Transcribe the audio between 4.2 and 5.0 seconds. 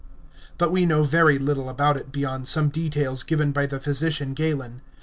Galen.